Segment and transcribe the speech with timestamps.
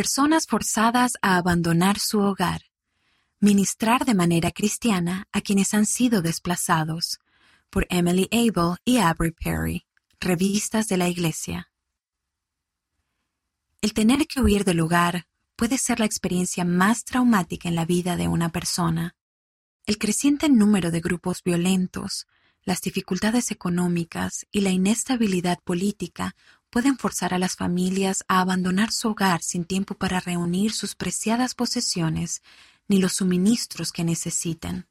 [0.00, 2.62] Personas forzadas a abandonar su hogar.
[3.38, 7.18] Ministrar de manera cristiana a quienes han sido desplazados.
[7.68, 9.84] Por Emily Abel y Aubrey Perry.
[10.18, 11.70] Revistas de la Iglesia.
[13.82, 18.16] El tener que huir del hogar puede ser la experiencia más traumática en la vida
[18.16, 19.16] de una persona.
[19.84, 22.26] El creciente número de grupos violentos,
[22.62, 26.34] las dificultades económicas y la inestabilidad política
[26.70, 31.54] pueden forzar a las familias a abandonar su hogar sin tiempo para reunir sus preciadas
[31.54, 32.42] posesiones
[32.88, 34.86] ni los suministros que necesiten.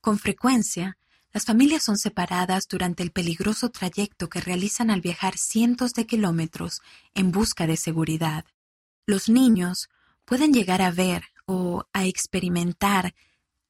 [0.00, 0.98] Con frecuencia,
[1.32, 6.80] las familias son separadas durante el peligroso trayecto que realizan al viajar cientos de kilómetros
[7.14, 8.44] en busca de seguridad.
[9.06, 9.88] Los niños
[10.24, 13.14] pueden llegar a ver o a experimentar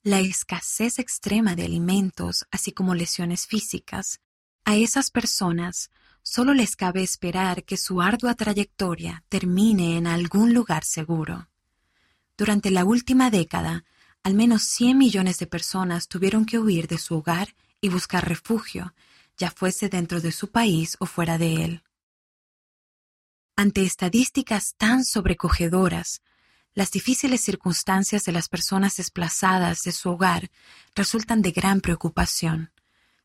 [0.02, 4.20] la escasez extrema de alimentos, así como lesiones físicas.
[4.64, 5.90] A esas personas
[6.28, 11.48] solo les cabe esperar que su ardua trayectoria termine en algún lugar seguro.
[12.36, 13.86] Durante la última década,
[14.22, 18.94] al menos 100 millones de personas tuvieron que huir de su hogar y buscar refugio,
[19.38, 21.82] ya fuese dentro de su país o fuera de él.
[23.56, 26.20] Ante estadísticas tan sobrecogedoras,
[26.74, 30.50] las difíciles circunstancias de las personas desplazadas de su hogar
[30.94, 32.70] resultan de gran preocupación.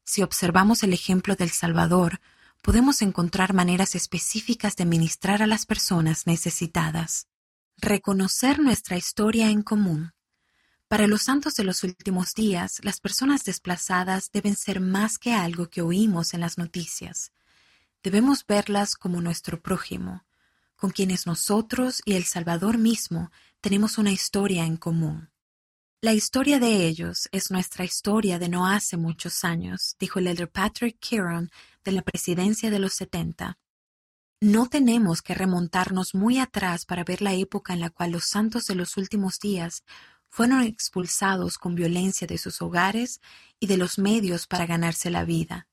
[0.05, 2.21] Si observamos el ejemplo del Salvador,
[2.63, 7.27] podemos encontrar maneras específicas de ministrar a las personas necesitadas.
[7.75, 10.13] Reconocer nuestra historia en común.
[10.87, 15.69] Para los santos de los últimos días, las personas desplazadas deben ser más que algo
[15.69, 17.33] que oímos en las noticias.
[18.01, 20.23] Debemos verlas como nuestro prójimo,
[20.77, 25.31] con quienes nosotros y el Salvador mismo tenemos una historia en común.
[25.99, 30.49] La historia de ellos es nuestra historia de no hace muchos años, dijo el elder
[30.49, 31.49] Patrick Kieran
[31.83, 33.57] de la presidencia de los 70.
[34.41, 38.65] No tenemos que remontarnos muy atrás para ver la época en la cual los santos
[38.65, 39.83] de los últimos días
[40.29, 43.21] fueron expulsados con violencia de sus hogares
[43.59, 45.67] y de los medios para ganarse la vida.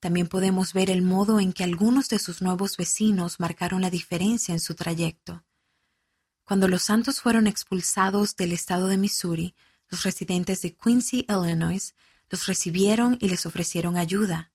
[0.00, 4.52] También podemos ver el modo en que algunos de sus nuevos vecinos marcaron la diferencia
[4.54, 5.44] en su trayecto.
[6.44, 9.54] Cuando los santos fueron expulsados del estado de Missouri,
[9.90, 11.94] los residentes de Quincy, Illinois,
[12.30, 14.50] los recibieron y les ofrecieron ayuda.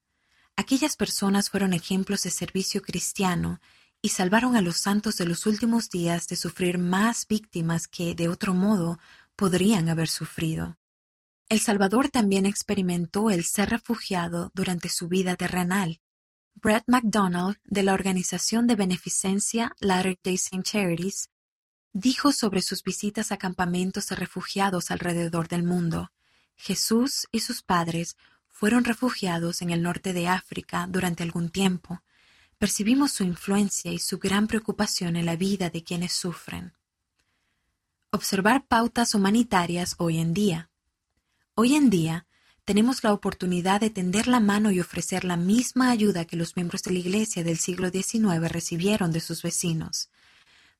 [0.58, 3.60] Aquellas personas fueron ejemplos de servicio cristiano
[4.02, 8.30] y salvaron a los santos de los últimos días de sufrir más víctimas que, de
[8.30, 9.00] otro modo,
[9.36, 10.78] podrían haber sufrido.
[11.50, 16.02] El Salvador también experimentó el ser refugiado durante su vida terrenal.
[16.56, 21.30] Brett MacDonald, de la organización de beneficencia Latter-day Saint Charities,
[21.92, 26.12] dijo sobre sus visitas a campamentos de refugiados alrededor del mundo.
[26.56, 28.16] Jesús y sus padres
[28.56, 32.02] fueron refugiados en el norte de África durante algún tiempo.
[32.58, 36.72] Percibimos su influencia y su gran preocupación en la vida de quienes sufren.
[38.12, 40.70] Observar pautas humanitarias hoy en día.
[41.54, 42.28] Hoy en día,
[42.64, 46.82] tenemos la oportunidad de tender la mano y ofrecer la misma ayuda que los miembros
[46.84, 50.10] de la Iglesia del siglo XIX recibieron de sus vecinos.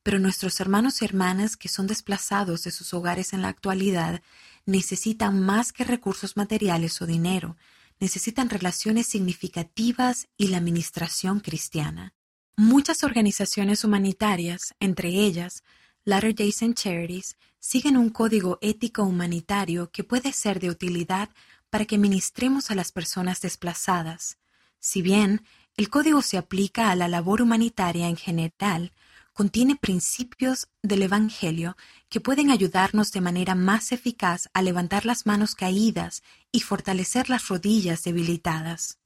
[0.06, 4.22] Pero nuestros hermanos y hermanas que son desplazados de sus hogares en la actualidad
[4.68, 7.58] necesitan más que recursos materiales o dinero,
[8.00, 12.14] necesitan relaciones significativas y la administración cristiana.
[12.56, 15.64] Muchas organizaciones humanitarias, entre ellas
[16.04, 21.30] Latter-day Saint Charities, siguen un código ético humanitario que puede ser de utilidad
[21.72, 24.38] para que ministremos a las personas desplazadas.
[24.80, 25.44] Si bien
[25.78, 28.94] el código se aplica a la labor humanitaria en general,
[29.36, 31.76] contiene principios del Evangelio
[32.08, 36.24] que pueden ayudarnos de manera más eficaz a levantar las manos caídas
[36.54, 38.98] y fortalecer las rodillas debilitadas.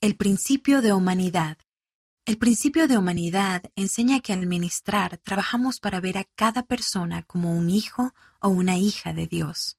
[0.00, 1.58] El principio de humanidad.
[2.24, 7.52] El principio de humanidad enseña que al ministrar trabajamos para ver a cada persona como
[7.52, 9.76] un hijo o una hija de Dios.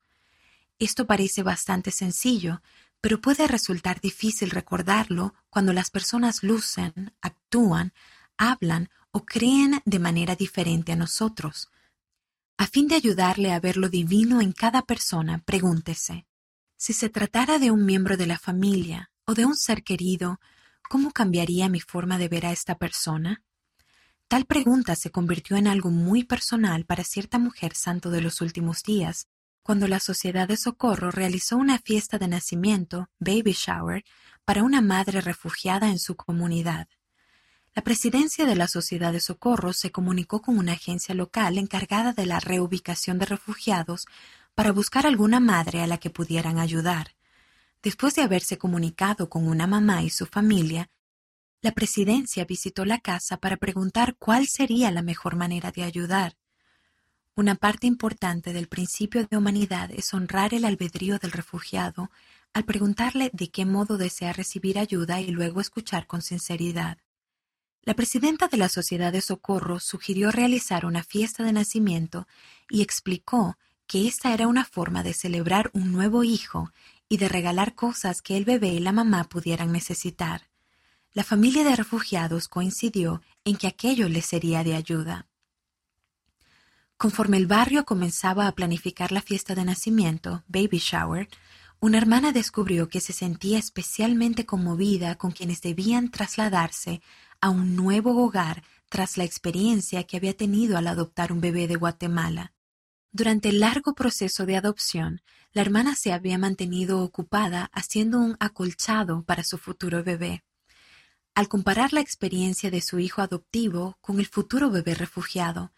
[0.77, 2.61] Esto parece bastante sencillo,
[2.99, 7.93] pero puede resultar difícil recordarlo cuando las personas lucen, actúan,
[8.37, 11.69] hablan o creen de manera diferente a nosotros.
[12.57, 16.27] A fin de ayudarle a ver lo divino en cada persona, pregúntese,
[16.75, 20.41] si se tratara de un miembro de la familia o de un ser querido,
[20.89, 23.41] ¿cómo cambiaría mi forma de ver a esta persona?
[24.27, 28.83] Tal pregunta se convirtió en algo muy personal para cierta mujer santo de los últimos
[28.83, 29.29] días,
[29.63, 34.03] cuando la Sociedad de Socorro realizó una fiesta de nacimiento, baby shower,
[34.43, 36.89] para una madre refugiada en su comunidad.
[37.75, 42.25] La presidencia de la Sociedad de Socorro se comunicó con una agencia local encargada de
[42.25, 44.07] la reubicación de refugiados
[44.55, 47.15] para buscar alguna madre a la que pudieran ayudar.
[47.83, 50.89] Después de haberse comunicado con una mamá y su familia,
[51.61, 56.37] La presidencia visitó la casa para preguntar cuál sería la mejor manera de ayudar.
[57.35, 62.11] Una parte importante del principio de humanidad es honrar el albedrío del refugiado
[62.53, 66.99] al preguntarle de qué modo desea recibir ayuda y luego escuchar con sinceridad.
[67.85, 72.27] La presidenta de la Sociedad de Socorro sugirió realizar una fiesta de nacimiento
[72.67, 76.71] y explicó que esta era una forma de celebrar un nuevo hijo
[77.07, 80.49] y de regalar cosas que el bebé y la mamá pudieran necesitar.
[81.13, 85.27] La familia de refugiados coincidió en que aquello les sería de ayuda.
[86.97, 91.29] Conforme el barrio comenzaba a planificar la fiesta de nacimiento, baby shower,
[91.79, 97.01] una hermana descubrió que se sentía especialmente conmovida con quienes debían trasladarse
[97.45, 101.75] a un nuevo hogar tras la experiencia que había tenido al adoptar un bebé de
[101.75, 102.53] Guatemala.
[103.11, 105.21] Durante el largo proceso de adopción,
[105.53, 110.43] la hermana se había mantenido ocupada haciendo un acolchado para su futuro bebé.
[111.35, 115.71] Al comparar la experiencia de su hijo adoptivo con el futuro bebé refugiado,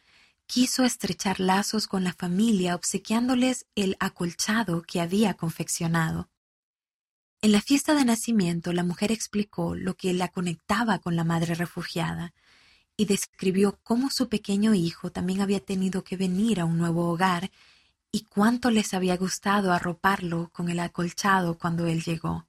[0.45, 6.29] quiso estrechar lazos con la familia obsequiándoles el acolchado que había confeccionado.
[7.41, 11.53] En la fiesta de nacimiento la mujer explicó lo que la conectaba con la madre
[11.53, 12.33] refugiada
[12.97, 17.51] y describió cómo su pequeño hijo también había tenido que venir a un nuevo hogar
[18.11, 22.47] y cuánto les había gustado arroparlo con el acolchado cuando él llegó.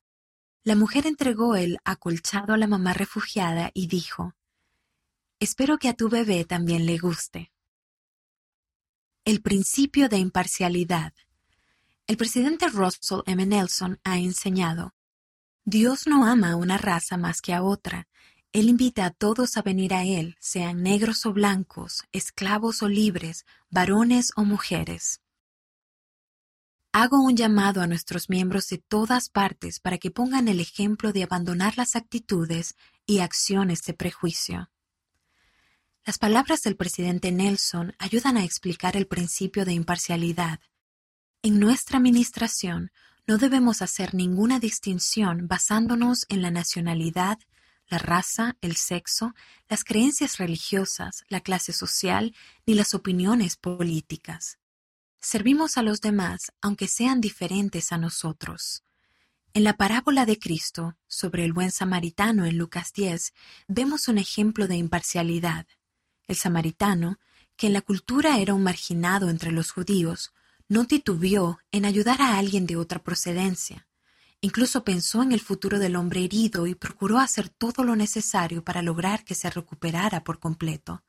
[0.65, 4.35] La mujer entregó el acolchado a la mamá refugiada y dijo,
[5.39, 7.53] Espero que a tu bebé también le guste.
[9.25, 11.13] El principio de imparcialidad.
[12.09, 13.45] El presidente Russell M.
[13.45, 14.95] Nelson ha enseñado,
[15.67, 18.09] Dios no ama a una raza más que a otra.
[18.55, 23.45] Él invita a todos a venir a Él, sean negros o blancos, esclavos o libres,
[23.69, 25.21] varones o mujeres.
[26.93, 31.25] Hago un llamado a nuestros miembros de todas partes para que pongan el ejemplo de
[31.25, 32.75] abandonar las actitudes
[33.05, 34.71] y acciones de prejuicio.
[36.07, 40.61] Las palabras del presidente Nelson ayudan a explicar el principio de imparcialidad.
[41.43, 42.91] En nuestra administración
[43.29, 47.39] no debemos hacer ninguna distinción basándonos en la nacionalidad,
[47.87, 49.35] la raza, el sexo,
[49.69, 52.35] las creencias religiosas, la clase social
[52.67, 54.59] ni las opiniones políticas.
[55.21, 58.83] Servimos a los demás aunque sean diferentes a nosotros.
[59.55, 63.33] En la parábola de Cristo sobre el buen samaritano en Lucas 10
[63.69, 65.67] vemos un ejemplo de imparcialidad.
[66.27, 67.21] El samaritano,
[67.57, 70.33] que en la cultura era un marginado entre los judíos,
[70.69, 73.87] no titubeó en ayudar a alguien de otra procedencia.
[74.41, 78.83] Incluso pensó en el futuro del hombre herido y procuró hacer todo lo necesario para
[78.83, 81.03] lograr que se recuperara por completo.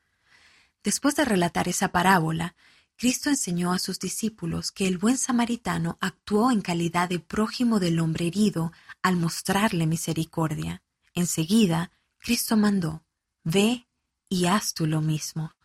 [0.84, 2.56] Después de relatar esa parábola,
[2.96, 8.00] Cristo enseñó a sus discípulos que el buen samaritano actuó en calidad de prójimo del
[8.00, 8.72] hombre herido
[9.02, 10.82] al mostrarle misericordia.
[11.14, 13.04] Enseguida, Cristo mandó,
[13.44, 13.88] Ve
[14.28, 15.56] y haz tú lo mismo.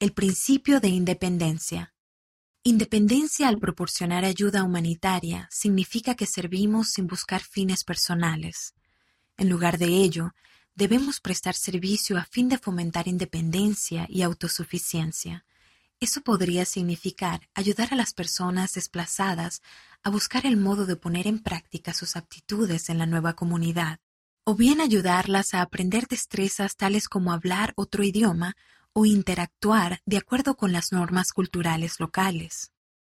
[0.00, 1.93] El principio de independencia.
[2.66, 8.74] Independencia al proporcionar ayuda humanitaria significa que servimos sin buscar fines personales.
[9.36, 10.34] En lugar de ello,
[10.74, 15.44] debemos prestar servicio a fin de fomentar independencia y autosuficiencia.
[16.00, 19.60] Eso podría significar ayudar a las personas desplazadas
[20.02, 24.00] a buscar el modo de poner en práctica sus aptitudes en la nueva comunidad
[24.44, 28.56] o bien ayudarlas a aprender destrezas tales como hablar otro idioma
[28.94, 32.70] o interactuar de acuerdo con las normas culturales locales.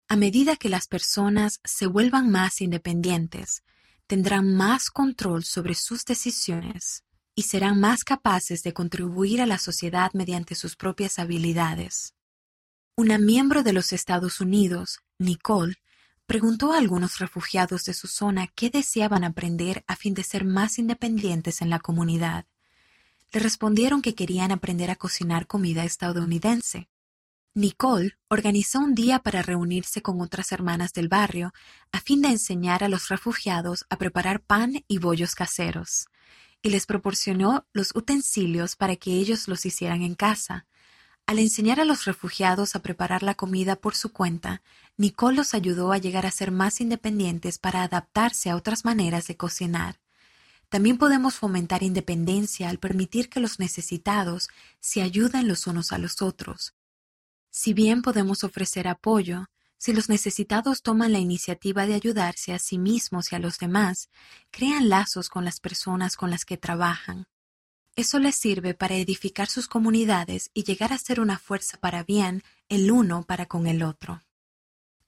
[0.08, 3.64] A medida que las personas se vuelvan más independientes,
[4.06, 10.10] tendrán más control sobre sus decisiones y serán más capaces de contribuir a la sociedad
[10.12, 12.14] mediante sus propias habilidades.
[12.96, 15.76] Una miembro de los Estados Unidos, Nicole,
[16.26, 20.78] preguntó a algunos refugiados de su zona qué deseaban aprender a fin de ser más
[20.78, 22.46] independientes en la comunidad.
[23.32, 26.88] Le respondieron que querían aprender a cocinar comida estadounidense.
[27.54, 31.52] Nicole organizó un día para reunirse con otras hermanas del barrio
[31.92, 36.06] a fin de enseñar a los refugiados a preparar pan y bollos caseros,
[36.62, 40.66] y les proporcionó los utensilios para que ellos los hicieran en casa,
[41.30, 44.62] al enseñar a los refugiados a preparar la comida por su cuenta,
[44.96, 49.36] Nicole los ayudó a llegar a ser más independientes para adaptarse a otras maneras de
[49.36, 50.00] cocinar.
[50.70, 54.48] También podemos fomentar independencia al permitir que los necesitados
[54.78, 56.74] se ayuden los unos a los otros.
[57.50, 59.46] Si bien podemos ofrecer apoyo,
[59.76, 64.10] si los necesitados toman la iniciativa de ayudarse a sí mismos y a los demás,
[64.52, 67.26] crean lazos con las personas con las que trabajan.
[67.96, 72.44] Eso les sirve para edificar sus comunidades y llegar a ser una fuerza para bien
[72.68, 74.22] el uno para con el otro.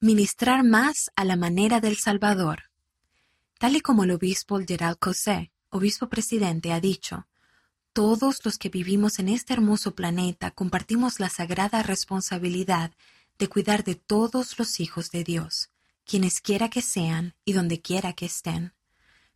[0.01, 2.72] Ministrar más a la manera del Salvador.
[3.63, 7.29] Tal y como el obispo Gerald Cosé, obispo presidente, ha dicho,
[7.93, 12.91] todos los que vivimos en este hermoso planeta compartimos la sagrada responsabilidad
[13.39, 15.71] de cuidar de todos los hijos de Dios,
[16.05, 18.73] quienes quiera que sean y donde quiera que estén.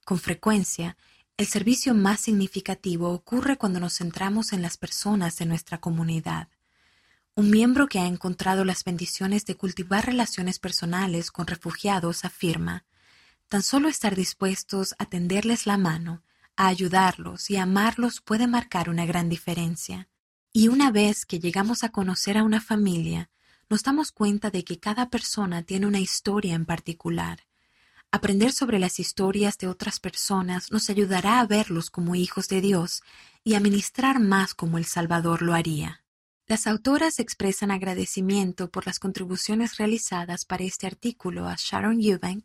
[0.04, 0.96] Con frecuencia,
[1.36, 6.48] el servicio más significativo ocurre cuando nos centramos en las personas de nuestra comunidad.
[7.36, 12.84] Un miembro que ha encontrado las bendiciones de cultivar relaciones personales con refugiados afirma,
[13.48, 16.22] tan solo estar dispuestos a tenderles la mano,
[16.56, 20.08] a ayudarlos y a amarlos puede marcar una gran diferencia.
[20.52, 23.30] Y una vez que llegamos a conocer a una familia,
[23.68, 27.46] nos damos cuenta de que cada persona tiene una historia en particular.
[28.10, 33.02] Aprender sobre las historias de otras personas nos ayudará a verlos como hijos de Dios
[33.44, 36.02] y a ministrar más como el Salvador lo haría.
[36.46, 42.44] Las autoras expresan agradecimiento por las contribuciones realizadas para este artículo a Sharon Eubank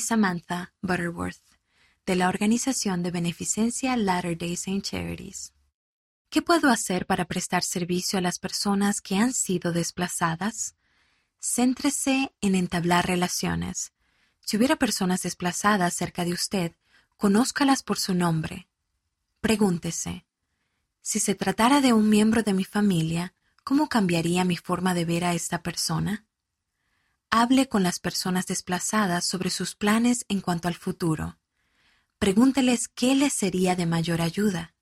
[0.00, 1.42] Samantha Butterworth,
[2.06, 5.52] de la organización de beneficencia Latter-day Saint Charities.
[6.30, 10.74] ¿Qué puedo hacer para prestar servicio a las personas que han sido desplazadas?
[11.40, 13.92] Céntrese en entablar relaciones.
[14.40, 16.72] Si hubiera personas desplazadas cerca de usted,
[17.16, 18.68] conózcalas por su nombre.
[19.40, 20.26] Pregúntese,
[21.00, 25.24] si se tratara de un miembro de mi familia, ¿cómo cambiaría mi forma de ver
[25.24, 26.27] a esta persona?
[27.30, 31.36] Hable con las personas desplazadas sobre sus planes en cuanto al futuro.
[32.18, 34.74] Pregúnteles qué les sería de mayor ayuda.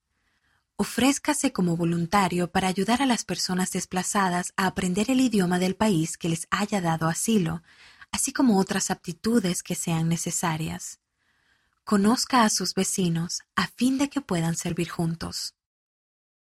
[0.76, 6.16] Ofrézcase como voluntario para ayudar a las personas desplazadas a aprender el idioma del país
[6.16, 7.64] que les haya dado asilo,
[8.12, 11.00] así como otras aptitudes que sean necesarias.
[11.82, 15.56] Conozca a sus vecinos a fin de que puedan servir juntos.